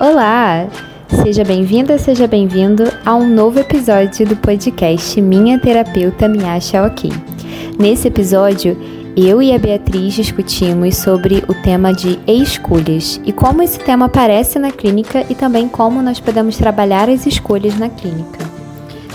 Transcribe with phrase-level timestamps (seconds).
[0.00, 0.66] Olá!
[1.22, 7.12] Seja bem-vinda, seja bem-vindo a um novo episódio do podcast Minha Terapeuta Me Acha Ok.
[7.78, 8.78] Nesse episódio,
[9.14, 14.58] eu e a Beatriz discutimos sobre o tema de escolhas e como esse tema aparece
[14.58, 18.38] na clínica e também como nós podemos trabalhar as escolhas na clínica.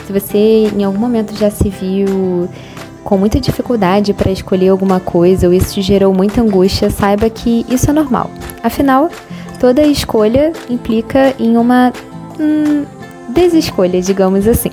[0.05, 2.47] Se você em algum momento já se viu
[3.03, 7.89] com muita dificuldade para escolher alguma coisa ou isso gerou muita angústia, saiba que isso
[7.89, 8.29] é normal.
[8.61, 9.09] Afinal,
[9.65, 11.91] toda escolha implica em uma
[12.39, 12.85] hum,
[13.29, 14.69] desescolha, digamos assim.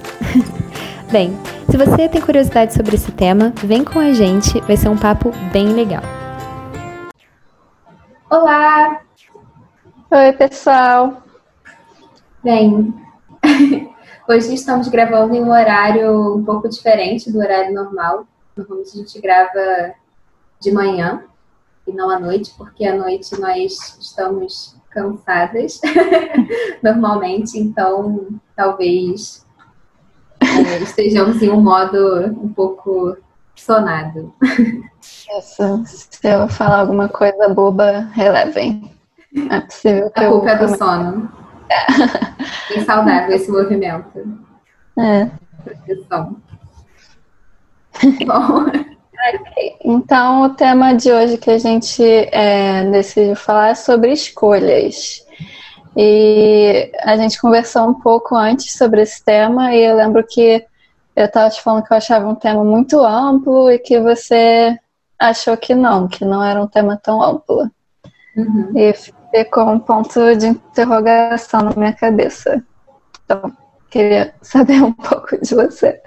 [1.11, 1.35] Bem,
[1.71, 5.31] se você tem curiosidade sobre esse tema, vem com a gente, vai ser um papo
[5.51, 6.03] bem legal.
[8.29, 9.01] Olá!
[10.11, 11.23] Oi, pessoal!
[12.45, 12.95] Bem,
[14.29, 18.27] hoje estamos gravando em um horário um pouco diferente do horário normal.
[18.55, 19.95] Normalmente a gente grava
[20.61, 21.25] de manhã
[21.87, 25.81] e não à noite, porque à noite nós estamos cansadas
[26.83, 29.47] normalmente, então talvez
[30.41, 33.17] é, estejamos em um modo um pouco
[33.55, 34.35] sonado.
[35.39, 35.83] Isso.
[35.87, 38.91] Se eu falar alguma coisa boba, relevem.
[39.51, 41.33] É possível que A culpa é do sono.
[42.75, 42.85] É.
[42.85, 44.39] saudável esse movimento.
[44.99, 45.31] É.
[45.65, 46.37] Proteção.
[48.27, 48.92] Bom.
[49.29, 49.77] Okay.
[49.85, 55.25] Então, o tema de hoje que a gente é, decidiu falar é sobre escolhas.
[55.97, 60.65] E a gente conversou um pouco antes sobre esse tema e eu lembro que
[61.15, 64.77] eu estava te falando que eu achava um tema muito amplo e que você
[65.19, 67.71] achou que não, que não era um tema tão amplo.
[68.37, 68.73] Uhum.
[68.75, 72.65] E ficou um ponto de interrogação na minha cabeça.
[73.25, 73.53] Então,
[73.91, 76.01] queria saber um pouco de você.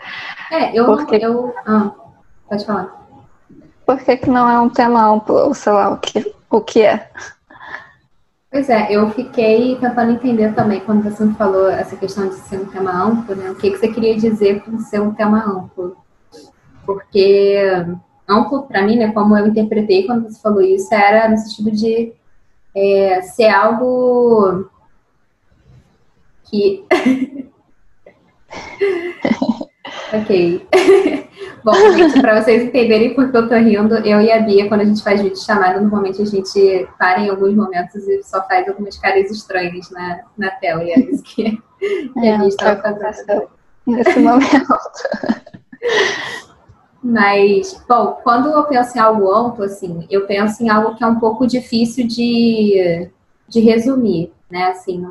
[0.52, 0.86] É, eu.
[0.86, 1.18] Porque...
[1.18, 1.92] eu ah,
[2.50, 3.05] pode falar.
[3.86, 6.81] Por que, que não é um tema amplo, ou sei lá, o que, o que
[6.81, 7.09] é?
[8.50, 12.59] Pois é, eu fiquei tentando entender também quando você me falou essa questão de ser
[12.62, 13.51] um tema amplo, né?
[13.51, 15.97] O que, que você queria dizer com ser um tema amplo?
[16.85, 17.59] Porque
[18.28, 22.13] amplo, para mim, né, como eu interpretei quando você falou isso, era no sentido de
[22.74, 24.69] é, ser algo
[26.45, 26.85] que.
[30.22, 30.68] ok.
[31.64, 34.81] Bom, gente, para vocês entenderem por que eu tô rindo, eu e a Bia, quando
[34.81, 38.68] a gente faz vídeo chamada, normalmente a gente para em alguns momentos e só faz
[38.68, 40.84] algumas caras estranhas na, na tela.
[40.84, 43.48] E é isso que, que é, a Bia estava fazendo.
[43.88, 44.75] Nesse momento.
[47.04, 51.08] Mas, bom, quando eu penso em algo amplo, assim, eu penso em algo que é
[51.08, 53.09] um pouco difícil de,
[53.48, 54.66] de resumir, né?
[54.70, 55.06] Assim,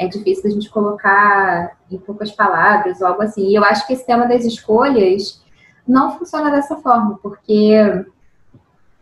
[0.00, 3.48] é difícil a gente colocar em poucas palavras ou algo assim.
[3.48, 5.44] E eu acho que esse tema das escolhas
[5.86, 7.74] não funciona dessa forma, porque,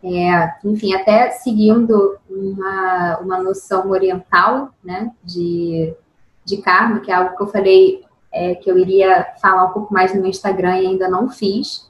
[0.03, 5.95] é, enfim, até seguindo uma, uma noção oriental, né, de,
[6.43, 9.93] de karma, que é algo que eu falei é, que eu iria falar um pouco
[9.93, 11.89] mais no meu Instagram e ainda não fiz,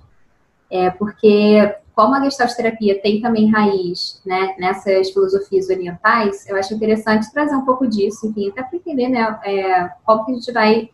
[0.70, 6.74] é porque como a Gestalt terapia tem também raiz né, nessas filosofias orientais, eu acho
[6.74, 10.50] interessante trazer um pouco disso, enfim, até para entender né, é, como que a gente
[10.54, 10.90] vai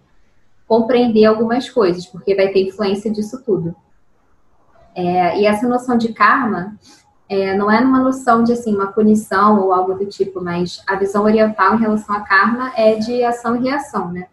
[0.67, 3.75] compreender algumas coisas, porque vai ter influência disso tudo.
[4.95, 6.75] É, e essa noção de karma
[7.29, 10.95] é, não é numa noção de assim uma punição ou algo do tipo, mas a
[10.95, 14.25] visão oriental em relação a karma é de ação e reação, né?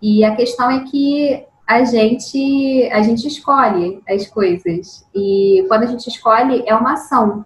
[0.00, 5.86] E a questão é que a gente a gente escolhe as coisas e quando a
[5.86, 7.44] gente escolhe é uma ação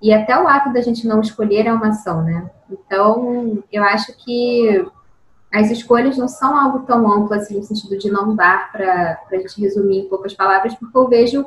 [0.00, 2.50] e até o ato da gente não escolher é uma ação, né?
[2.70, 4.86] Então eu acho que
[5.52, 9.36] as escolhas não são algo tão amplo assim no sentido de não dar para a
[9.36, 11.46] gente resumir em poucas palavras, porque eu vejo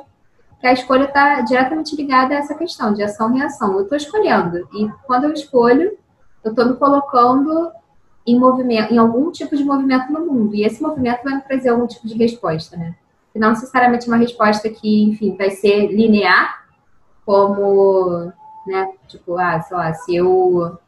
[0.60, 3.74] que a escolha está diretamente ligada a essa questão de ação e reação.
[3.74, 5.96] Eu estou escolhendo e quando eu escolho,
[6.44, 7.72] eu estou me colocando
[8.26, 11.70] em movimento, em algum tipo de movimento no mundo e esse movimento vai me trazer
[11.70, 12.94] algum tipo de resposta, né?
[13.34, 16.66] E não necessariamente uma resposta que, enfim, vai ser linear,
[17.24, 18.32] como,
[18.66, 18.92] né?
[19.08, 20.78] Tipo, ah, sei lá, se eu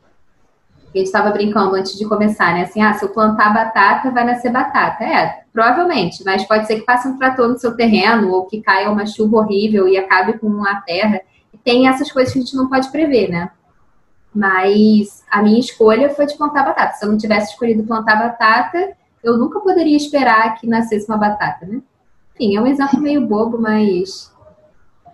[0.95, 2.63] a gente estava brincando antes de começar, né?
[2.63, 5.03] Assim, ah, se eu plantar batata, vai nascer batata.
[5.03, 8.89] É, provavelmente, mas pode ser que passe um trator no seu terreno ou que caia
[8.89, 11.21] uma chuva horrível e acabe com a terra.
[11.65, 13.51] Tem essas coisas que a gente não pode prever, né?
[14.35, 16.95] Mas a minha escolha foi de plantar batata.
[16.95, 21.65] Se eu não tivesse escolhido plantar batata, eu nunca poderia esperar que nascesse uma batata,
[21.67, 21.81] né?
[22.35, 24.33] Enfim, é um exemplo meio bobo, mas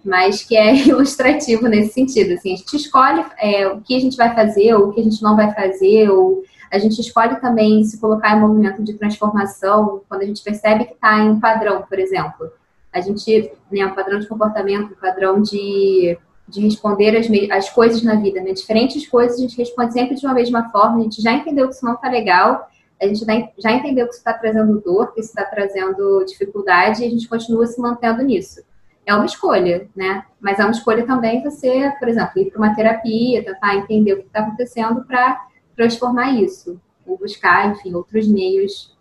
[0.03, 2.35] mas que é ilustrativo nesse sentido.
[2.35, 5.05] Assim, a gente escolhe é, o que a gente vai fazer, ou o que a
[5.05, 10.03] gente não vai fazer, ou a gente escolhe também se colocar em movimento de transformação
[10.09, 12.51] quando a gente percebe que está em um padrão, por exemplo.
[12.93, 16.17] A gente, né, um padrão de comportamento, um padrão de,
[16.51, 18.53] de responder as, as coisas na vida, né?
[18.53, 21.75] Diferentes coisas a gente responde sempre de uma mesma forma, a gente já entendeu que
[21.75, 22.69] isso não tá legal,
[23.01, 23.25] a gente
[23.59, 27.27] já entendeu que isso está trazendo dor, que isso está trazendo dificuldade e a gente
[27.27, 28.63] continua se mantendo nisso.
[29.07, 30.25] É uma escolha, né?
[30.39, 34.19] Mas é uma escolha também você, por exemplo, ir para uma terapia, tentar entender o
[34.19, 38.95] que está acontecendo para transformar isso, ou buscar, enfim, outros meios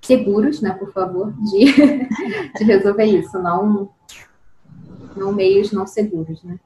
[0.00, 1.64] seguros, né, por favor, de,
[2.56, 3.90] de resolver isso, não,
[5.16, 6.58] não meios não seguros, né?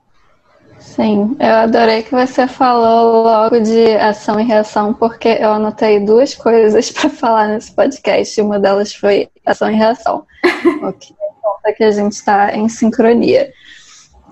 [0.84, 6.34] Sim, eu adorei que você falou logo de ação e reação, porque eu anotei duas
[6.36, 8.40] coisas para falar nesse podcast.
[8.40, 10.26] Uma delas foi ação e reação,
[10.86, 13.50] o que conta que a gente está em sincronia.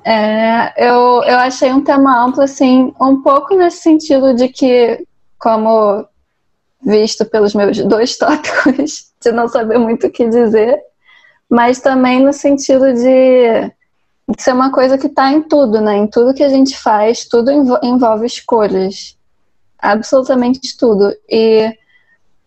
[0.05, 5.05] É, eu, eu achei um tema amplo, assim, um pouco nesse sentido de que,
[5.39, 6.07] como
[6.85, 10.79] visto pelos meus dois tópicos, de não saber muito o que dizer,
[11.49, 13.73] mas também no sentido de
[14.29, 15.97] isso é uma coisa que está em tudo, né?
[15.97, 17.51] Em tudo que a gente faz, tudo
[17.83, 19.17] envolve escolhas.
[19.79, 21.15] Absolutamente tudo.
[21.29, 21.77] E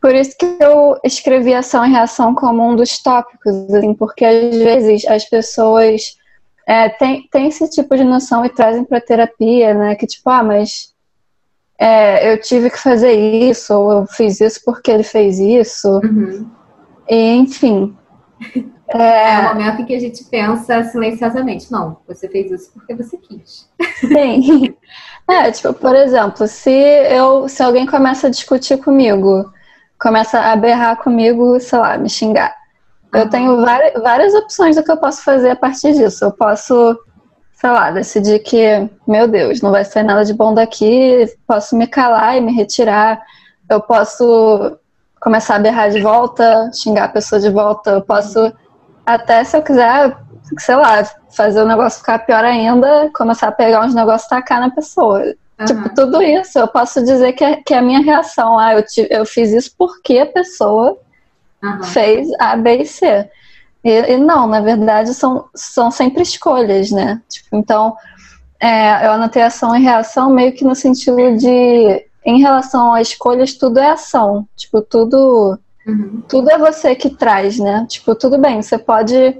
[0.01, 4.55] por isso que eu escrevi ação e reação como um dos tópicos, assim, porque às
[4.55, 6.17] vezes as pessoas
[6.65, 9.95] é, têm, têm esse tipo de noção e trazem para terapia, né?
[9.95, 10.93] Que tipo, ah, mas
[11.77, 15.89] é, eu tive que fazer isso, ou eu fiz isso porque ele fez isso.
[16.03, 16.49] Uhum.
[17.09, 17.95] E, enfim.
[18.89, 19.33] É...
[19.33, 21.71] é o momento em que a gente pensa silenciosamente.
[21.71, 23.69] Não, você fez isso porque você quis.
[23.99, 24.75] Sim.
[25.27, 29.51] É, tipo, por exemplo, se eu se alguém começa a discutir comigo,
[29.99, 32.55] começa a berrar comigo, sei lá, me xingar.
[33.11, 33.21] Uhum.
[33.21, 36.25] Eu tenho várias, várias opções do que eu posso fazer a partir disso.
[36.25, 36.95] Eu posso,
[37.53, 41.87] sei lá, decidir que, meu Deus, não vai sair nada de bom daqui, posso me
[41.87, 43.19] calar e me retirar.
[43.67, 44.77] Eu posso
[45.19, 47.91] começar a berrar de volta, xingar a pessoa de volta.
[47.91, 48.53] Eu posso
[49.05, 50.17] até se eu quiser,
[50.57, 54.59] sei lá, fazer o negócio ficar pior ainda, começar a pegar uns negócios e tacar
[54.59, 55.21] na pessoa.
[55.59, 55.65] Uhum.
[55.65, 58.57] Tipo, tudo isso eu posso dizer que é, que é a minha reação.
[58.57, 60.97] Ah, eu, te, eu fiz isso porque a pessoa
[61.63, 61.83] uhum.
[61.83, 63.29] fez A, B e C.
[63.83, 67.21] E, e, não, na verdade, são, são sempre escolhas, né?
[67.29, 67.95] Tipo, então,
[68.59, 73.53] é, eu anotei ação e reação meio que no sentido de, em relação a escolhas,
[73.53, 74.47] tudo é ação.
[74.55, 76.23] Tipo, tudo Uhum.
[76.27, 77.85] Tudo é você que traz, né?
[77.87, 79.37] Tipo, tudo bem, você pode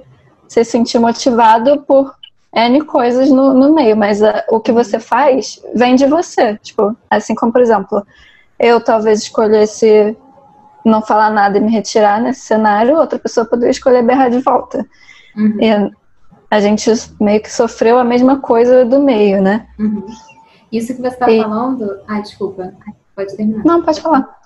[0.47, 2.13] se sentir motivado por
[2.53, 6.57] N coisas no, no meio, mas a, o que você faz vem de você.
[6.57, 8.06] Tipo, assim como, por exemplo,
[8.59, 10.15] eu talvez escolhesse
[10.86, 14.86] não falar nada e me retirar nesse cenário, outra pessoa poderia escolher berrar de volta.
[15.36, 15.57] Uhum.
[15.59, 15.92] E
[16.51, 19.68] a gente meio que sofreu a mesma coisa do meio, né?
[19.80, 20.06] Uhum.
[20.71, 21.42] Isso que você está e...
[21.42, 22.00] falando.
[22.07, 22.71] Ai, desculpa.
[23.15, 23.65] Pode terminar.
[23.65, 24.44] Não, pode falar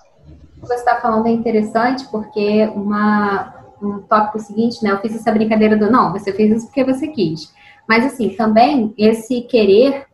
[0.60, 4.92] que você está falando é interessante, porque uma, um tópico seguinte, né?
[4.92, 7.52] Eu fiz essa brincadeira do não, você fez isso porque você quis.
[7.88, 10.06] Mas, assim, também esse querer,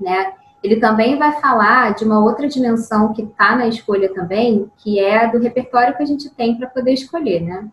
[0.00, 0.32] né?
[0.62, 5.30] Ele também vai falar de uma outra dimensão que está na escolha também, que é
[5.30, 7.68] do repertório que a gente tem para poder escolher, né?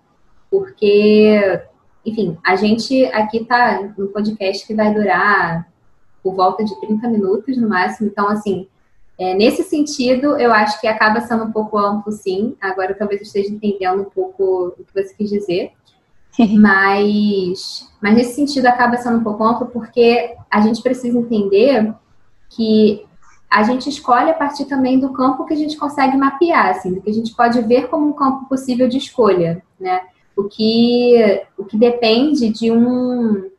[0.50, 1.62] Porque,
[2.06, 5.68] enfim, a gente aqui está no podcast que vai durar
[6.24, 8.68] por volta de 30 minutos no máximo, então, assim,
[9.20, 12.56] é, nesse sentido, eu acho que acaba sendo um pouco amplo, sim.
[12.62, 15.74] Agora talvez eu esteja entendendo um pouco o que você quis dizer.
[16.58, 21.94] mas, mas nesse sentido acaba sendo um pouco amplo porque a gente precisa entender
[22.50, 23.06] que
[23.50, 27.02] a gente escolhe a partir também do campo que a gente consegue mapear, assim, do
[27.02, 30.02] que a gente pode ver como um campo possível de escolha, né?
[30.38, 33.50] O que, o que depende de um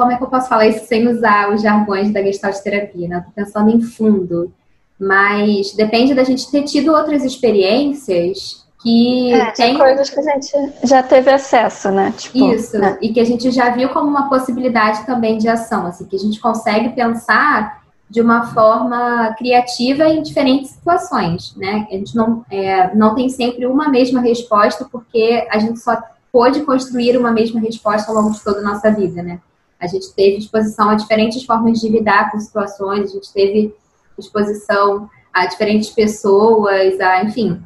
[0.00, 3.18] como é que eu posso falar isso sem usar os jargões da gestalt terapia, né?
[3.18, 4.50] Estou pensando em fundo.
[4.98, 10.50] Mas depende da gente ter tido outras experiências que é, tem coisas que a gente
[10.84, 12.14] já teve acesso, né?
[12.16, 12.96] Tipo, Isso, né?
[13.02, 16.18] e que a gente já viu como uma possibilidade também de ação, assim, que a
[16.18, 21.86] gente consegue pensar de uma forma criativa em diferentes situações, né?
[21.90, 26.02] A gente não, é, não tem sempre uma mesma resposta, porque a gente só
[26.32, 29.40] pôde construir uma mesma resposta ao longo de toda a nossa vida, né?
[29.80, 33.74] A gente teve exposição a diferentes formas de lidar com situações, a gente teve
[34.18, 37.60] exposição a diferentes pessoas, a, enfim,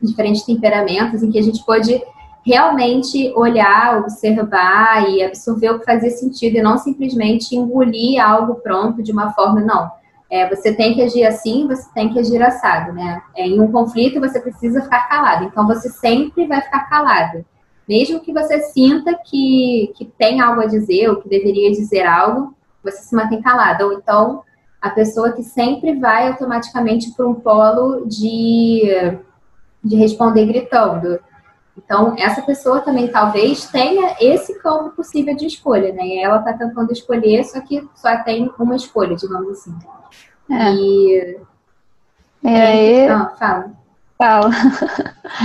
[0.00, 2.02] diferentes temperamentos, em que a gente pôde
[2.44, 9.02] realmente olhar, observar e absorver o que fazia sentido e não simplesmente engolir algo pronto
[9.02, 9.90] de uma forma, não.
[10.30, 13.22] É, você tem que agir assim, você tem que agir assado, né?
[13.36, 17.44] É, em um conflito você precisa ficar calado, então você sempre vai ficar calado.
[17.88, 22.54] Mesmo que você sinta que, que tem algo a dizer ou que deveria dizer algo,
[22.82, 23.86] você se mantém calada.
[23.86, 24.42] Ou então,
[24.80, 28.82] a pessoa que sempre vai automaticamente para um polo de,
[29.82, 31.20] de responder gritando.
[31.76, 36.06] Então, essa pessoa também talvez tenha esse campo possível de escolha, né?
[36.06, 39.76] E ela está tentando escolher, só que só tem uma escolha, digamos assim.
[40.50, 40.72] É.
[40.72, 41.38] E...
[42.42, 43.08] e aí...
[43.08, 43.72] Ah, fala.
[44.16, 44.50] Fala.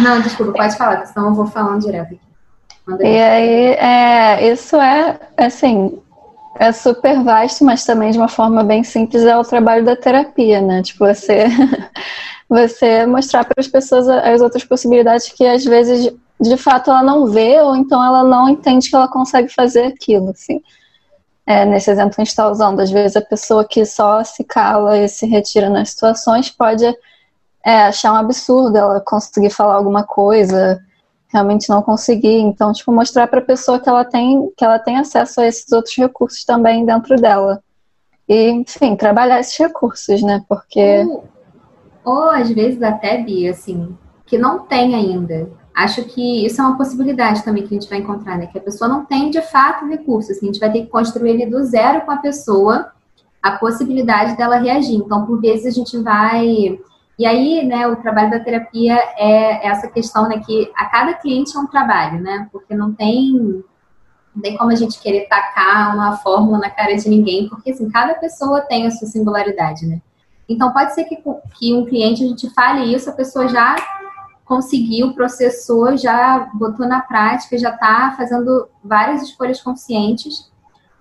[0.01, 2.30] Não, desculpa, pode falar, senão eu vou falando direto aqui.
[2.99, 5.99] E aí, é, isso é, assim,
[6.59, 10.61] é super vasto, mas também de uma forma bem simples é o trabalho da terapia,
[10.61, 10.81] né?
[10.81, 11.45] Tipo, você,
[12.49, 17.27] você mostrar para as pessoas as outras possibilidades que às vezes de fato ela não
[17.27, 20.61] vê ou então ela não entende que ela consegue fazer aquilo, assim.
[21.45, 24.43] É, nesse exemplo que a gente está usando, às vezes a pessoa que só se
[24.43, 26.85] cala e se retira nas situações pode
[27.63, 30.79] é, achar um absurdo ela conseguir falar alguma coisa,
[31.31, 32.39] realmente não conseguir.
[32.39, 35.71] Então, tipo, mostrar para a pessoa que ela tem que ela tem acesso a esses
[35.71, 37.63] outros recursos também dentro dela.
[38.27, 40.43] E, enfim, trabalhar esses recursos, né?
[40.47, 41.03] Porque.
[41.05, 41.23] Ou,
[42.03, 45.49] ou às vezes até, Bia, assim, que não tem ainda.
[45.73, 48.47] Acho que isso é uma possibilidade também que a gente vai encontrar, né?
[48.47, 50.31] Que a pessoa não tem de fato recursos.
[50.31, 52.91] Assim, a gente vai ter que construir ele do zero com a pessoa
[53.41, 54.95] a possibilidade dela reagir.
[54.95, 56.79] Então, por vezes, a gente vai
[57.21, 61.55] e aí, né, o trabalho da terapia é essa questão, né, que a cada cliente
[61.55, 63.63] é um trabalho, né, porque não tem,
[64.35, 67.91] não tem como a gente querer tacar uma fórmula na cara de ninguém, porque, assim,
[67.91, 70.01] cada pessoa tem a sua singularidade, né.
[70.49, 71.15] Então, pode ser que,
[71.59, 73.75] que um cliente, a gente fale isso, a pessoa já
[74.43, 80.50] conseguiu, processou, já botou na prática, já está fazendo várias escolhas conscientes,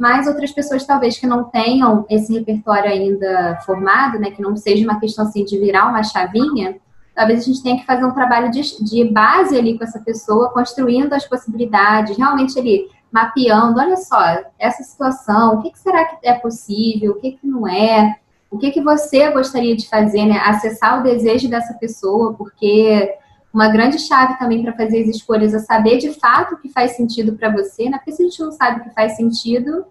[0.01, 4.85] mas outras pessoas talvez que não tenham esse repertório ainda formado, né, que não seja
[4.85, 6.77] uma questão assim de virar uma chavinha,
[7.15, 10.53] talvez a gente tenha que fazer um trabalho de, de base ali com essa pessoa,
[10.53, 14.21] construindo as possibilidades, realmente ali mapeando, olha só,
[14.59, 18.17] essa situação, o que, que será que é possível, o que, que não é,
[18.51, 20.39] o que, que você gostaria de fazer, né?
[20.39, 23.15] Acessar o desejo dessa pessoa, porque
[23.53, 26.93] uma grande chave também para fazer as escolhas é saber de fato o que faz
[26.93, 27.99] sentido para você, né?
[27.99, 29.85] Porque se a gente não sabe o que faz sentido,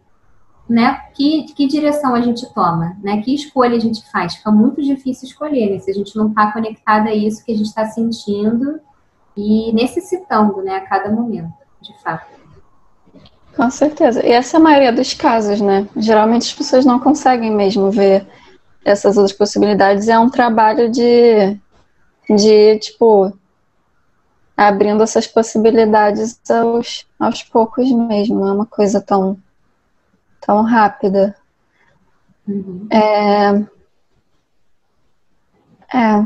[0.68, 1.02] né?
[1.14, 3.22] Que, que direção a gente toma, né?
[3.22, 4.36] Que escolha a gente faz?
[4.36, 5.80] Fica muito difícil escolher, né?
[5.80, 8.80] Se a gente não está conectada a isso que a gente está sentindo
[9.36, 10.76] e necessitando, né?
[10.76, 11.52] A cada momento,
[11.82, 12.40] de fato.
[13.56, 14.26] Com certeza.
[14.26, 15.86] E essa é a maioria dos casos, né?
[15.98, 18.26] Geralmente as pessoas não conseguem mesmo ver
[18.86, 20.08] essas outras possibilidades.
[20.08, 21.60] É um trabalho de,
[22.30, 23.34] de tipo,
[24.68, 29.38] abrindo essas possibilidades aos, aos poucos mesmo, não é uma coisa tão,
[30.42, 31.34] tão rápida.
[32.46, 32.88] Uhum.
[32.92, 33.52] É,
[35.94, 36.26] é.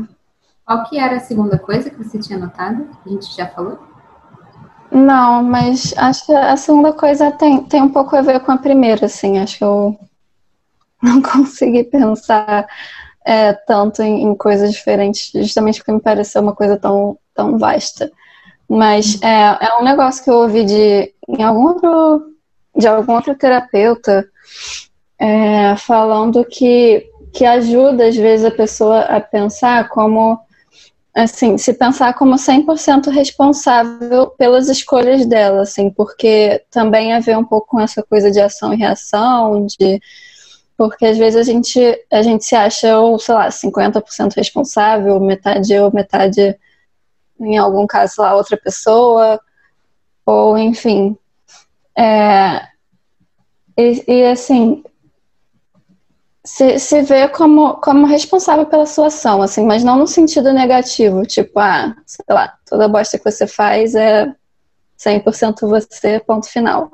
[0.66, 2.88] Qual que era a segunda coisa que você tinha notado?
[3.06, 3.78] A gente já falou?
[4.90, 8.58] Não, mas acho que a segunda coisa tem, tem um pouco a ver com a
[8.58, 9.38] primeira, assim.
[9.38, 9.96] Acho que eu
[11.00, 12.66] não consegui pensar
[13.24, 18.10] é, tanto em, em, coisas diferentes, justamente porque me pareceu uma coisa tão, tão vasta.
[18.68, 22.22] Mas é, é um negócio que eu ouvi de, em algum outro,
[22.76, 24.26] de algum outro terapeuta
[25.18, 30.38] é, falando que, que ajuda, às vezes, a pessoa a pensar como
[31.14, 37.44] assim, se pensar como 100% responsável pelas escolhas dela, assim, porque também a ver um
[37.44, 40.00] pouco com essa coisa de ação e reação, de
[40.76, 41.80] porque às vezes a gente
[42.10, 46.56] a gente se acha ou sei lá, 50% responsável, metade eu, metade
[47.40, 49.40] em algum caso lá outra pessoa,
[50.24, 51.16] ou enfim.
[51.96, 52.66] É,
[53.76, 54.82] e, e, assim,
[56.44, 61.24] se, se vê como, como responsável pela sua ação, assim, mas não no sentido negativo,
[61.26, 64.32] tipo, ah, sei lá, toda bosta que você faz é
[64.98, 66.90] 100% você, ponto final.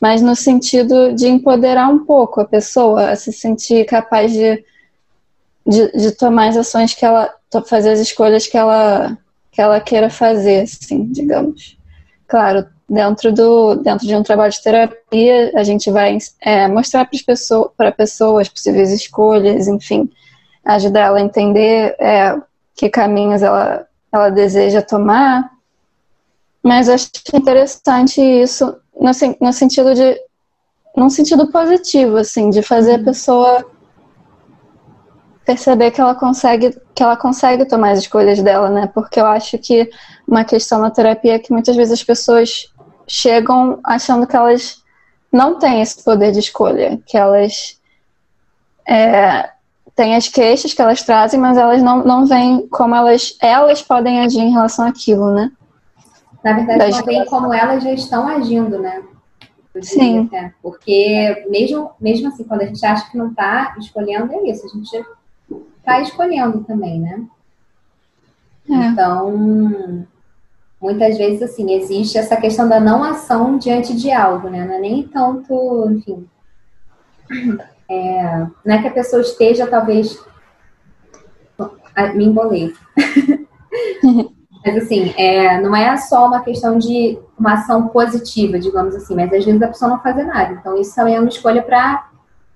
[0.00, 4.64] Mas no sentido de empoderar um pouco a pessoa, a se sentir capaz de,
[5.66, 7.32] de, de tomar as ações que ela,
[7.66, 9.16] fazer as escolhas que ela
[9.54, 11.78] que ela queira fazer, assim, digamos.
[12.26, 17.18] Claro, dentro do dentro de um trabalho de terapia, a gente vai é, mostrar para
[17.24, 20.10] pessoas, para pessoas possíveis escolhas, enfim,
[20.64, 22.36] ajudar ela a entender é,
[22.74, 25.48] que caminhos ela ela deseja tomar.
[26.60, 30.20] Mas acho interessante isso no, no sentido de
[30.96, 33.64] num sentido positivo, assim, de fazer a pessoa
[35.44, 38.90] perceber que ela consegue que ela consegue tomar as escolhas dela, né?
[38.94, 39.90] Porque eu acho que
[40.26, 42.72] uma questão na terapia é que muitas vezes as pessoas
[43.06, 44.82] chegam achando que elas
[45.30, 47.78] não têm esse poder de escolha, que elas
[48.86, 49.50] é,
[49.94, 54.20] têm as queixas que elas trazem, mas elas não, não veem como elas, elas podem
[54.20, 55.50] agir em relação àquilo, né?
[56.42, 59.02] Na verdade, não veem como elas já estão agindo, né?
[59.82, 60.26] Sim.
[60.26, 60.52] Até.
[60.62, 64.66] Porque mesmo, mesmo assim, quando a gente acha que não está escolhendo, é isso.
[64.66, 65.04] A gente
[65.84, 67.22] está escolhendo também, né?
[68.70, 68.86] É.
[68.86, 70.06] Então,
[70.80, 74.64] muitas vezes, assim, existe essa questão da não ação diante de algo, né?
[74.64, 76.26] Não é nem tanto, enfim.
[77.88, 80.18] É, não é que a pessoa esteja, talvez.
[82.14, 82.74] Me embolei.
[84.64, 89.32] mas, assim, é, não é só uma questão de uma ação positiva, digamos assim, mas
[89.32, 90.54] às vezes a pessoa não fazer nada.
[90.54, 92.08] Então, isso também é uma escolha para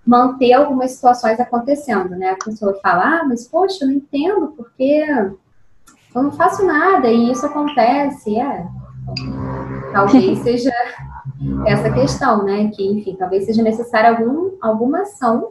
[0.08, 2.30] manter algumas situações acontecendo, né?
[2.30, 5.04] A pessoa fala, ah, mas poxa, eu não entendo porque
[6.14, 8.40] eu não faço nada e isso acontece.
[8.40, 8.66] É,
[9.92, 10.72] talvez seja
[11.66, 12.70] essa questão, né?
[12.74, 15.50] Que, enfim, talvez seja necessária algum, alguma ação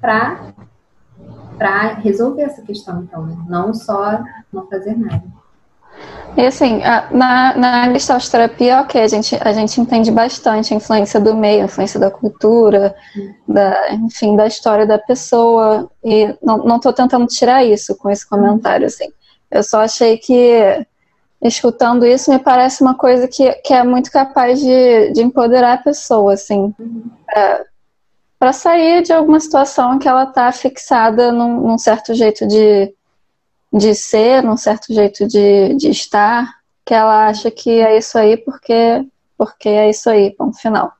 [0.00, 0.54] para
[1.98, 3.36] resolver essa questão, então, né?
[3.46, 5.39] não só não fazer nada.
[6.36, 6.80] E assim,
[7.10, 11.64] na, na gestalterapia, ok, a gente, a gente entende bastante a influência do meio, a
[11.64, 13.34] influência da cultura, hum.
[13.48, 18.86] da, enfim, da história da pessoa, e não estou tentando tirar isso com esse comentário,
[18.86, 19.10] assim.
[19.50, 20.86] Eu só achei que,
[21.42, 25.82] escutando isso, me parece uma coisa que, que é muito capaz de, de empoderar a
[25.82, 26.72] pessoa, assim,
[28.38, 32.94] para sair de alguma situação em que ela está fixada num, num, certo jeito de,
[33.72, 38.36] de ser, num certo jeito de, de estar, que ela acha que é isso aí
[38.36, 39.06] porque,
[39.38, 40.92] porque é isso aí, ponto final.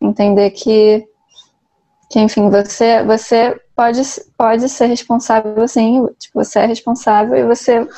[0.00, 1.06] Entender que,
[2.08, 4.00] que enfim, você, você pode,
[4.36, 7.88] pode ser responsável, sim, tipo, você é responsável e você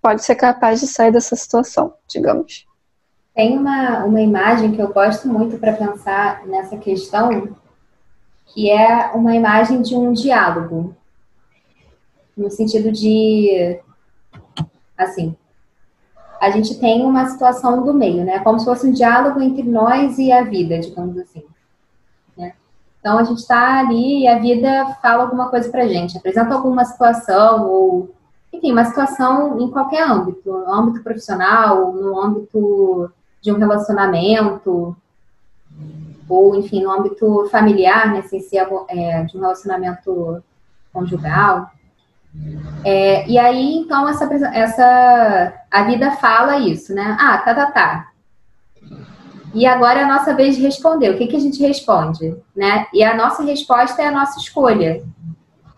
[0.00, 2.66] pode ser capaz de sair dessa situação, digamos.
[3.34, 7.54] Tem uma, uma imagem que eu gosto muito para pensar nessa questão,
[8.46, 10.96] que é uma imagem de um diálogo.
[12.36, 13.80] No sentido de,
[14.96, 15.34] assim,
[16.40, 18.40] a gente tem uma situação do meio, né?
[18.40, 21.42] Como se fosse um diálogo entre nós e a vida, digamos assim.
[23.06, 26.84] Então a gente está ali e a vida fala alguma coisa para gente, apresenta alguma
[26.84, 28.10] situação ou
[28.52, 33.08] enfim, uma situação em qualquer âmbito, no âmbito profissional, no âmbito
[33.40, 34.96] de um relacionamento,
[36.28, 38.42] ou enfim, no âmbito familiar, né, ser
[38.88, 40.42] é, de um relacionamento
[40.92, 41.70] conjugal.
[42.84, 47.16] É, e aí, então, essa, essa, a vida fala isso, né?
[47.18, 48.08] Ah, tá, tá, tá.
[49.52, 51.10] E agora é a nossa vez de responder.
[51.10, 52.36] O que, que a gente responde?
[52.54, 52.86] Né?
[52.92, 55.02] E a nossa resposta é a nossa escolha.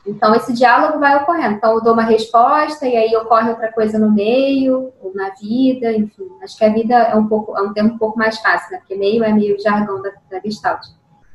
[0.04, 1.54] Então, esse diálogo vai ocorrendo.
[1.54, 5.92] Então, eu dou uma resposta e aí ocorre outra coisa no meio, ou na vida,
[5.92, 6.28] enfim.
[6.42, 8.78] Acho que a vida é um pouco, é um termo um pouco mais fácil, né?
[8.78, 10.86] Porque meio é meio jargão da, da Gestalt.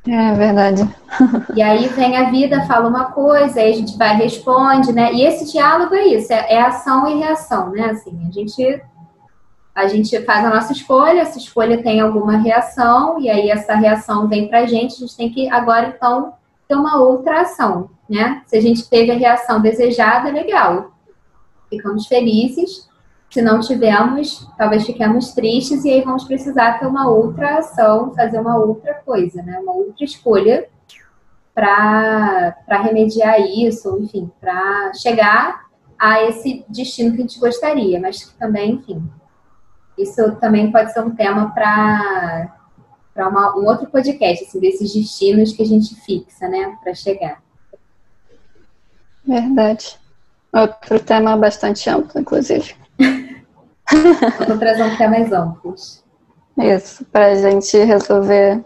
[0.06, 0.84] É verdade.
[1.56, 5.14] e aí vem a vida, fala uma coisa, aí a gente vai responde, né?
[5.14, 7.92] E esse diálogo é isso, é, é ação e reação, né?
[7.92, 8.82] Assim, a gente
[9.76, 14.28] a gente faz a nossa escolha, essa escolha tem alguma reação, e aí essa reação
[14.28, 16.34] vem para a gente, a gente tem que agora então
[16.68, 18.44] ter uma outra ação, né?
[18.46, 20.92] Se a gente teve a reação desejada, legal,
[21.70, 22.88] ficamos felizes.
[23.34, 28.40] Se não tivermos, talvez fiquemos tristes e aí vamos precisar ter uma outra ação, fazer
[28.40, 29.58] uma outra coisa, né?
[29.58, 30.70] Uma outra escolha
[31.52, 35.66] para remediar isso, enfim, para chegar
[35.98, 39.04] a esse destino que a gente gostaria, mas também, enfim,
[39.98, 42.56] isso também pode ser um tema para
[43.16, 47.42] para um outro podcast, assim, desses destinos que a gente fixa, né, para chegar.
[49.26, 50.00] Verdade.
[50.52, 52.76] Outro tema bastante amplo, inclusive.
[54.60, 56.04] trazer um tema mais amplos.
[56.58, 58.64] Isso, para a gente resolver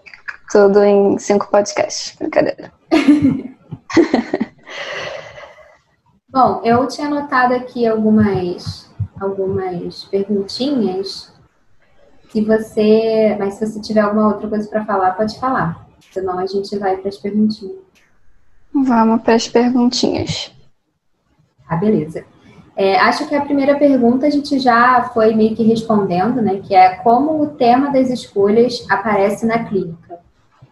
[0.51, 2.15] tudo em cinco podcasts.
[2.17, 2.71] Brincadeira.
[6.29, 8.87] Bom, eu tinha anotado aqui algumas
[9.19, 11.33] algumas perguntinhas.
[12.29, 15.87] Se você, mas se você tiver alguma outra coisa para falar, pode falar.
[16.11, 17.77] Senão a gente vai para as perguntinhas.
[18.73, 20.53] Vamos para as perguntinhas.
[21.67, 22.25] Ah, beleza.
[22.77, 26.61] É, acho que a primeira pergunta a gente já foi meio que respondendo, né?
[26.63, 30.19] Que é como o tema das escolhas aparece na clínica.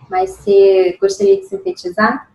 [0.07, 2.29] Mas você gostaria de sintetizar?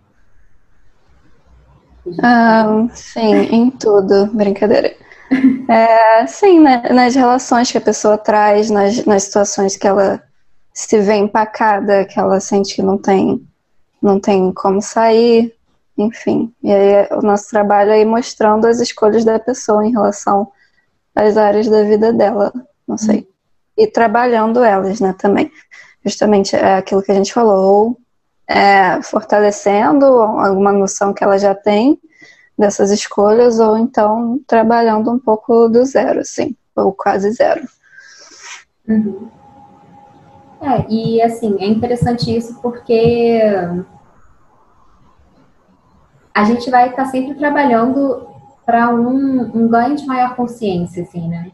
[2.21, 4.27] Ah, sim, em tudo.
[4.33, 4.97] Brincadeira.
[5.69, 10.21] É, sim, né, nas relações que a pessoa traz, nas, nas situações que ela
[10.75, 13.47] se vê empacada, que ela sente que não tem,
[14.03, 15.55] não tem como sair,
[16.03, 16.53] enfim.
[16.63, 20.51] E aí o nosso trabalho é ir mostrando as escolhas da pessoa em relação
[21.15, 22.53] às áreas da vida dela,
[22.87, 23.29] não sei.
[23.77, 25.51] E trabalhando elas, né, também.
[26.05, 28.01] Justamente é aquilo que a gente falou, ou
[28.49, 32.01] é, fortalecendo alguma noção que ela já tem,
[32.59, 37.67] dessas escolhas, ou então trabalhando um pouco do zero, assim, ou quase zero.
[38.89, 39.29] Uhum.
[40.61, 43.41] É, e assim, é interessante isso porque
[46.35, 48.29] a gente vai estar sempre trabalhando
[48.65, 51.51] para um, um ganho de maior consciência, assim, né?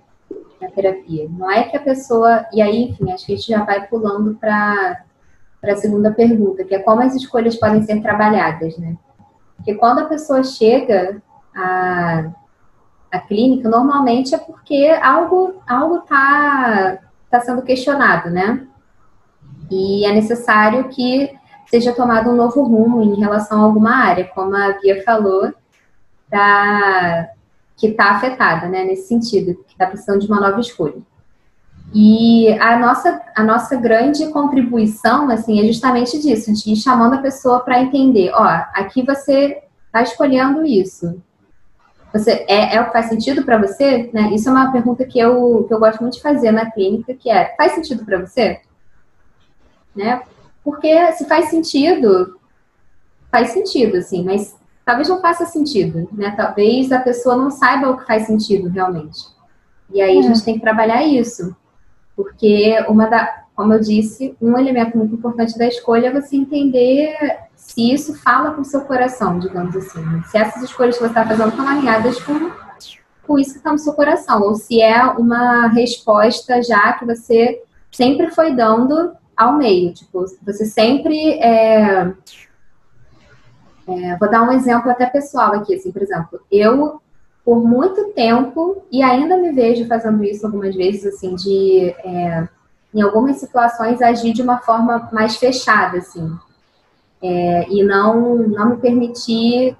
[0.60, 1.28] na terapia.
[1.30, 2.46] Não é que a pessoa.
[2.52, 5.02] E aí, enfim, acho que a gente já vai pulando para
[5.62, 8.96] a segunda pergunta, que é como as escolhas podem ser trabalhadas, né?
[9.56, 11.20] Porque quando a pessoa chega
[11.54, 12.30] à,
[13.10, 16.98] à clínica, normalmente é porque algo algo está
[17.30, 18.66] tá sendo questionado, né?
[19.70, 21.36] E é necessário que
[21.66, 25.52] seja tomado um novo rumo em relação a alguma área, como a Bia falou,
[26.28, 27.28] da,
[27.76, 30.96] que está afetada, né, nesse sentido, que está precisando de uma nova escolha.
[31.94, 37.22] E a nossa, a nossa grande contribuição, assim, é justamente disso, de ir chamando a
[37.22, 41.22] pessoa para entender, ó, aqui você está escolhendo isso.
[42.12, 44.10] Você, é, é o que faz sentido para você?
[44.12, 44.30] Né?
[44.34, 47.30] Isso é uma pergunta que eu, que eu gosto muito de fazer na clínica, que
[47.30, 48.60] é, faz sentido para você?
[49.94, 50.22] Né?
[50.66, 52.40] Porque se faz sentido,
[53.30, 56.34] faz sentido, assim, mas talvez não faça sentido, né?
[56.36, 59.28] Talvez a pessoa não saiba o que faz sentido realmente.
[59.94, 60.18] E aí é.
[60.18, 61.54] a gente tem que trabalhar isso.
[62.16, 67.14] Porque uma da, como eu disse, um elemento muito importante da escolha é você entender
[67.54, 70.02] se isso fala com o seu coração, digamos assim.
[70.24, 72.50] Se essas escolhas que você está fazendo estão alinhadas com,
[73.24, 77.62] com isso que está no seu coração, ou se é uma resposta já que você
[77.88, 79.92] sempre foi dando ao meio.
[79.92, 81.38] Tipo, você sempre.
[81.40, 82.12] É,
[83.88, 87.00] é, vou dar um exemplo até pessoal aqui, assim, por exemplo, eu
[87.46, 92.48] por muito tempo, e ainda me vejo fazendo isso algumas vezes, assim, de, é,
[92.92, 96.36] em algumas situações, agir de uma forma mais fechada, assim,
[97.22, 99.76] é, e não, não me permitir,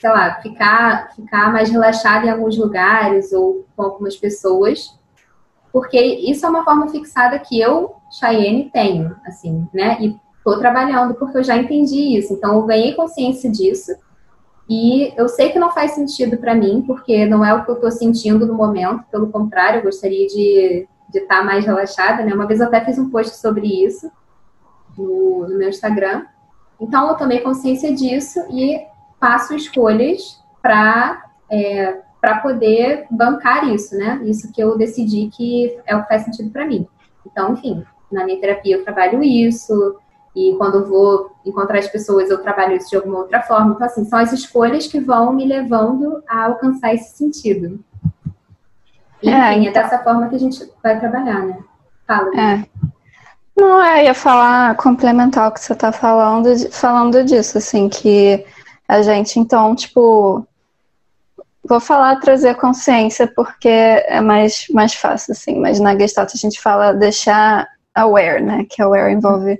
[0.00, 4.92] sei lá, ficar, ficar mais relaxada em alguns lugares ou com algumas pessoas,
[5.72, 11.14] porque isso é uma forma fixada que eu, Cheyenne, tenho, assim, né, e tô trabalhando
[11.14, 13.92] porque eu já entendi isso, então eu ganhei consciência disso,
[14.68, 17.74] e eu sei que não faz sentido para mim, porque não é o que eu
[17.74, 22.32] estou sentindo no momento, pelo contrário, eu gostaria de estar tá mais relaxada, né?
[22.32, 24.08] Uma vez eu até fiz um post sobre isso
[24.96, 26.24] no, no meu Instagram.
[26.80, 28.80] Então eu tomei consciência disso e
[29.18, 34.20] faço escolhas para é, para poder bancar isso, né?
[34.24, 36.86] Isso que eu decidi que é o que faz sentido para mim.
[37.26, 39.96] Então, enfim, na minha terapia eu trabalho isso,
[40.34, 43.74] e quando eu vou encontrar as pessoas, eu trabalho isso de alguma outra forma.
[43.74, 47.80] Então, assim, são as escolhas que vão me levando a alcançar esse sentido.
[49.22, 49.82] E, é, enfim, é então...
[49.82, 51.58] é dessa forma que a gente vai trabalhar, né?
[52.06, 52.30] Fala.
[52.40, 52.64] É.
[53.56, 58.44] Não, é, ia falar, complementar o que você está falando, falando disso, assim, que
[58.88, 60.46] a gente, então, tipo,
[61.62, 66.60] vou falar trazer consciência porque é mais, mais fácil, assim, mas na Gestalt a gente
[66.60, 69.58] fala deixar aware, né, que aware envolve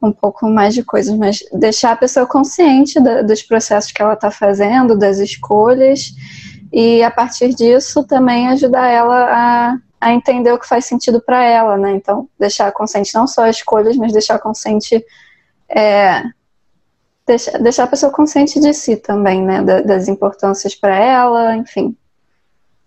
[0.00, 4.14] um pouco mais de coisas, mas deixar a pessoa consciente da, dos processos que ela
[4.14, 6.12] está fazendo, das escolhas,
[6.72, 11.42] e a partir disso também ajudar ela a, a entender o que faz sentido para
[11.42, 11.92] ela, né?
[11.92, 15.04] Então, deixar consciente não só as escolhas, mas deixar consciente.
[15.68, 16.22] É,
[17.26, 19.62] deixar, deixar a pessoa consciente de si também, né?
[19.62, 21.96] Da, das importâncias para ela, enfim.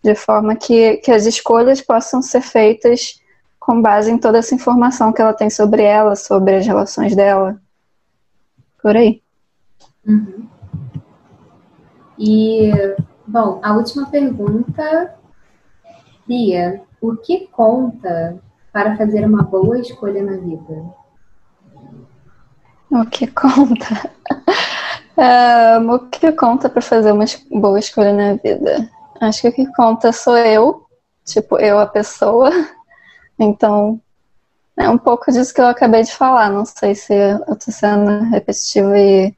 [0.04, 3.21] De forma que, que as escolhas possam ser feitas
[3.62, 7.62] com base em toda essa informação que ela tem sobre ela, sobre as relações dela.
[8.82, 9.22] Por aí.
[10.04, 10.48] Uhum.
[12.18, 12.72] E,
[13.26, 15.14] bom, a última pergunta,
[16.28, 18.42] Bia, o que conta
[18.74, 20.84] para fazer uma boa escolha na vida?
[22.90, 24.12] O que conta?
[25.80, 28.90] um, o que conta para fazer uma boa escolha na vida?
[29.22, 30.84] Acho que o que conta sou eu,
[31.24, 32.50] tipo, eu a pessoa,
[33.44, 34.00] então,
[34.78, 36.50] é um pouco disso que eu acabei de falar.
[36.50, 39.36] Não sei se eu estou sendo repetitiva e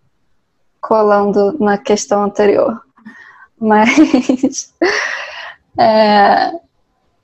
[0.81, 2.81] colando na questão anterior.
[3.59, 4.73] Mas.
[5.77, 6.51] É,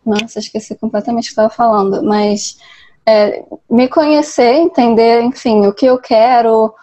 [0.06, 2.04] nossa, esqueci completamente o que estava falando.
[2.04, 2.58] Mas
[3.06, 6.74] é, me conhecer, entender, enfim, o que eu quero,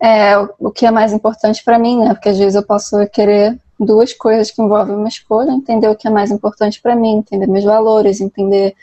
[0.00, 2.14] é, o que é mais importante para mim, né?
[2.14, 6.08] Porque às vezes eu posso querer duas coisas que envolvem uma escolha, entender o que
[6.08, 8.74] é mais importante para mim, entender meus valores, entender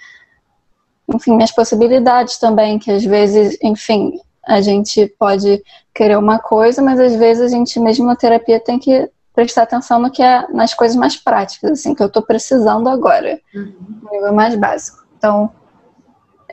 [1.07, 5.63] enfim, minhas possibilidades também, que às vezes, enfim, a gente pode
[5.93, 9.99] querer uma coisa, mas às vezes a gente mesmo na terapia tem que prestar atenção
[9.99, 13.73] no que é nas coisas mais práticas, assim, que eu estou precisando agora, uhum.
[14.03, 15.03] no nível mais básico.
[15.17, 15.49] Então,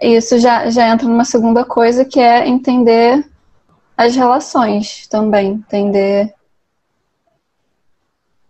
[0.01, 3.25] isso já, já entra numa segunda coisa que é entender
[3.97, 6.35] as relações também, entender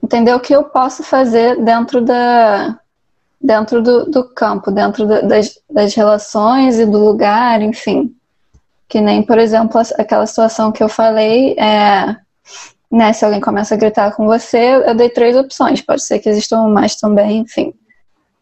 [0.02, 2.79] entender o que eu posso fazer dentro da
[3.40, 8.14] dentro do, do campo, dentro das, das relações e do lugar, enfim.
[8.88, 12.16] Que nem, por exemplo, aquela situação que eu falei, é,
[12.90, 16.28] né, se alguém começa a gritar com você, eu dei três opções, pode ser que
[16.28, 17.72] existam mais também, enfim.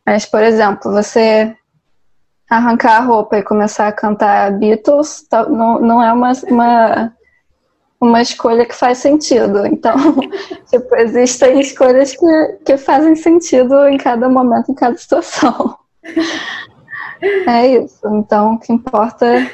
[0.05, 1.55] Mas, por exemplo, você
[2.49, 7.13] arrancar a roupa e começar a cantar Beatles não, não é uma, uma,
[8.01, 9.67] uma escolha que faz sentido.
[9.67, 9.95] Então,
[10.71, 15.77] tipo, existem escolhas que, que fazem sentido em cada momento, em cada situação.
[17.49, 18.07] É isso.
[18.15, 19.51] Então, o que importa,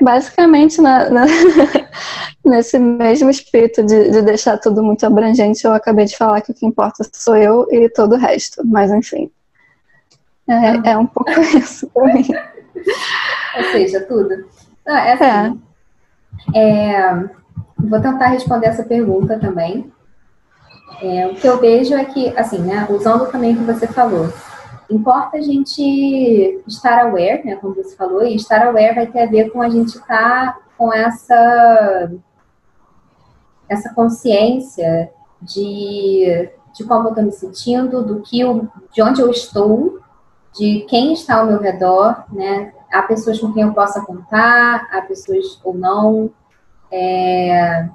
[0.00, 1.24] basicamente, na, na
[2.46, 6.54] nesse mesmo espírito de, de deixar tudo muito abrangente, eu acabei de falar que o
[6.54, 8.62] que importa sou eu e todo o resto.
[8.64, 9.28] Mas, enfim.
[10.48, 10.82] É, ah.
[10.84, 12.28] é um pouco isso pra mim.
[13.56, 14.46] Ou seja, tudo.
[14.86, 15.60] Não, é assim,
[16.54, 16.60] é.
[16.60, 17.24] É,
[17.76, 19.92] vou tentar responder essa pergunta também.
[21.00, 24.32] É, o que eu vejo é que, assim, né, usando também o que você falou,
[24.88, 29.26] importa a gente estar aware, né, como você falou, e estar aware vai ter a
[29.26, 32.10] ver com a gente estar tá com essa
[33.68, 35.10] essa consciência
[35.40, 39.98] de, de como eu estou me sentindo, do que eu, de onde eu estou,
[40.54, 42.72] de quem está ao meu redor, né?
[42.92, 46.30] Há pessoas com quem eu possa contar, há pessoas ou não.
[46.92, 47.88] É...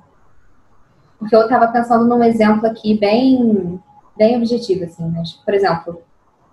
[1.19, 3.79] Porque eu estava pensando num exemplo aqui bem,
[4.15, 6.01] bem objetivo, assim, mas, por exemplo,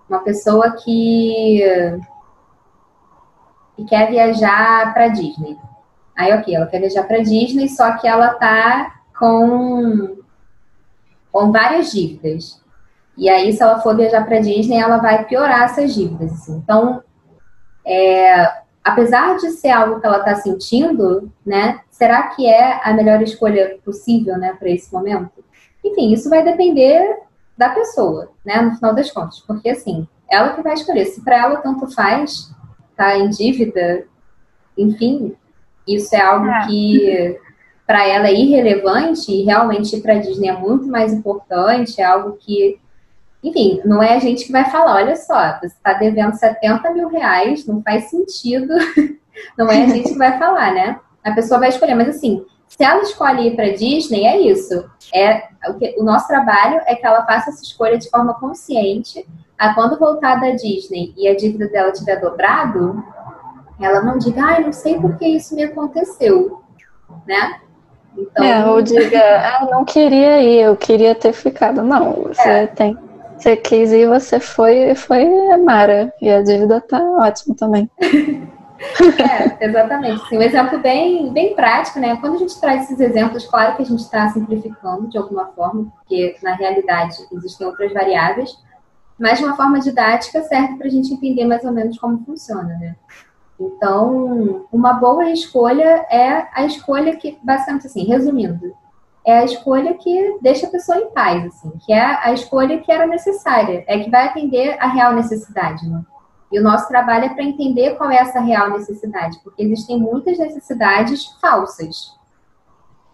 [0.08, 1.60] uma pessoa que,
[3.76, 5.58] que quer viajar para Disney.
[6.16, 10.16] Aí, ok, ela quer viajar para Disney, só que ela tá com,
[11.32, 12.62] com várias dívidas.
[13.16, 16.32] E aí, se ela for viajar para Disney, ela vai piorar essas dívidas.
[16.32, 16.56] Assim.
[16.56, 17.02] Então,
[17.84, 21.80] é, apesar de ser algo que ela está sentindo, né?
[21.90, 25.42] Será que é a melhor escolha possível, né, para esse momento?
[25.82, 27.18] Enfim, isso vai depender
[27.56, 31.06] da pessoa, né, no final das contas, porque assim, ela que vai escolher.
[31.06, 32.52] Se para ela tanto faz,
[32.96, 34.04] tá em dívida,
[34.76, 35.34] enfim,
[35.86, 36.66] isso é algo é.
[36.66, 37.40] que
[37.86, 42.36] para ela é irrelevante e realmente para a Disney é muito mais importante, é algo
[42.38, 42.78] que,
[43.44, 47.08] enfim, não é a gente que vai falar, olha só, você está devendo 70 mil
[47.08, 48.72] reais, não faz sentido,
[49.56, 50.98] não é a gente que vai falar, né?
[51.22, 54.88] A pessoa vai escolher, mas assim, se ela escolhe ir para Disney, é isso.
[55.14, 59.26] É o, que, o nosso trabalho é que ela faça essa escolha de forma consciente.
[59.58, 63.04] A quando voltar da Disney e a dívida dela tiver dobrado,
[63.78, 66.62] ela não diga, ai, ah, não sei por que isso me aconteceu,
[67.26, 67.60] né?
[68.16, 68.44] Então...
[68.44, 71.82] É, ou diga, ah, não queria ir, eu queria ter ficado.
[71.82, 72.66] Não, você é.
[72.66, 72.98] tem.
[73.36, 75.26] Você quis ir, você foi, foi
[75.58, 76.12] Mara.
[76.20, 77.90] E a dívida tá ótima também.
[79.18, 80.28] É, exatamente.
[80.28, 82.16] Sim, um exemplo bem, bem prático, né?
[82.16, 85.92] Quando a gente traz esses exemplos, claro que a gente está simplificando de alguma forma,
[85.96, 88.58] porque na realidade existem outras variáveis,
[89.18, 92.76] mas de uma forma didática serve para a gente entender mais ou menos como funciona,
[92.78, 92.96] né?
[93.58, 98.74] Então, uma boa escolha é a escolha que, basicamente assim, resumindo,
[99.26, 102.92] é a escolha que deixa a pessoa em paz, assim, que é a escolha que
[102.92, 106.02] era necessária, é que vai atender a real necessidade, né?
[106.52, 110.38] E o nosso trabalho é para entender qual é essa real necessidade, porque existem muitas
[110.38, 112.14] necessidades falsas.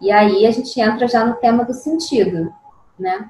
[0.01, 2.53] E aí a gente entra já no tema do sentido,
[2.99, 3.29] né?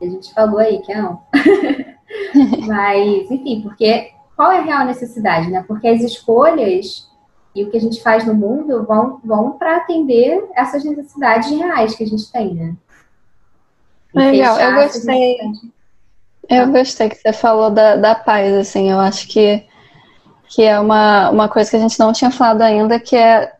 [0.00, 1.22] A gente falou aí que é não.
[2.66, 5.64] Mas, enfim, porque qual é a real necessidade, né?
[5.66, 7.10] Porque as escolhas
[7.54, 11.94] e o que a gente faz no mundo vão, vão para atender essas necessidades reais
[11.94, 12.74] que a gente tem, né?
[14.14, 15.36] Legal, eu gostei.
[16.48, 19.64] Eu gostei que você falou da, da paz, assim, eu acho que,
[20.48, 23.52] que é uma, uma coisa que a gente não tinha falado ainda, que é,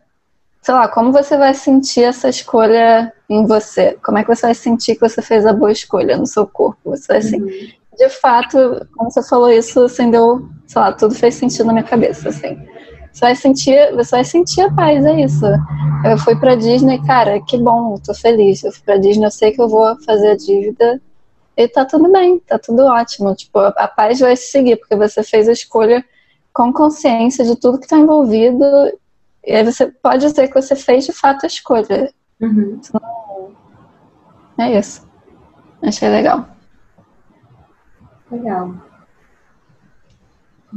[0.61, 3.97] sei lá, como você vai sentir essa escolha em você?
[4.03, 6.91] Como é que você vai sentir que você fez a boa escolha no seu corpo?
[6.91, 11.35] Você vai, assim, uhum de fato, como você falou isso, acendeu, sei lá, tudo fez
[11.35, 12.57] sentido na minha cabeça, assim.
[13.15, 15.45] Você vai sentir, você vai sentir a paz, é isso.
[16.03, 18.61] Eu fui pra Disney, cara, que bom, tô feliz.
[18.61, 21.01] Eu fui pra Disney, eu sei que eu vou fazer a dívida
[21.55, 23.33] e tá tudo bem, tá tudo ótimo.
[23.33, 26.03] Tipo, a paz vai se seguir, porque você fez a escolha
[26.53, 28.65] com consciência de tudo que tá envolvido.
[29.45, 32.13] E aí você pode dizer que você fez de fato a escolha.
[32.41, 32.81] Uhum.
[34.59, 35.07] É isso.
[35.81, 36.49] Achei legal.
[38.29, 38.75] Legal.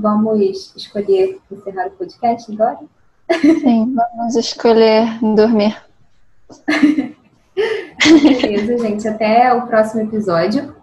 [0.00, 2.78] Vamos escolher encerrar o podcast agora?
[3.40, 5.76] Sim, vamos escolher dormir.
[8.40, 9.08] Beleza, gente.
[9.08, 10.76] Até o próximo episódio.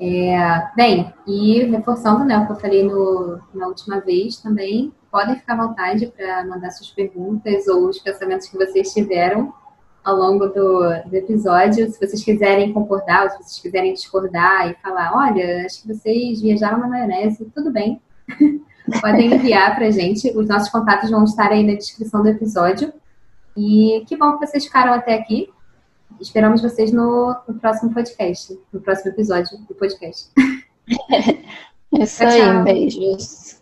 [0.00, 0.36] É,
[0.76, 5.54] bem, e reforçando né, o que eu falei no, na última vez também, podem ficar
[5.54, 9.52] à vontade para mandar suas perguntas ou os pensamentos que vocês tiveram
[10.04, 11.90] ao longo do, do, episódio.
[11.90, 16.40] Se vocês quiserem concordar, ou se vocês quiserem discordar e falar, olha, acho que vocês
[16.40, 18.00] viajaram na maionese, tudo bem.
[19.00, 20.30] Podem enviar para a gente.
[20.36, 22.92] Os nossos contatos vão estar aí na descrição do episódio.
[23.56, 25.50] E que bom que vocês ficaram até aqui.
[26.20, 30.30] Esperamos vocês no, no próximo podcast, no próximo episódio do podcast.
[31.92, 33.58] Isso aí, beijos.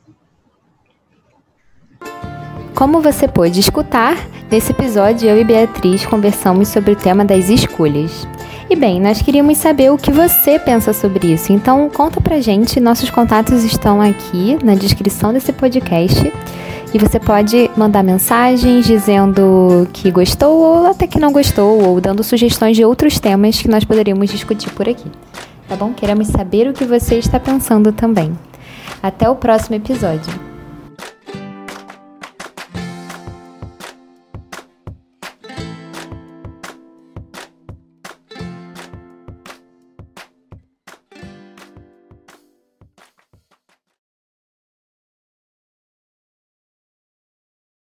[2.74, 4.16] Como você pôde escutar,
[4.50, 8.26] nesse episódio eu e Beatriz conversamos sobre o tema das escolhas.
[8.68, 11.52] E bem, nós queríamos saber o que você pensa sobre isso.
[11.52, 16.32] Então conta pra gente, nossos contatos estão aqui na descrição desse podcast.
[16.92, 22.24] E você pode mandar mensagens dizendo que gostou ou até que não gostou, ou dando
[22.24, 25.10] sugestões de outros temas que nós poderíamos discutir por aqui.
[25.68, 25.92] Tá bom?
[25.92, 28.36] Queremos saber o que você está pensando também.
[29.02, 30.45] Até o próximo episódio.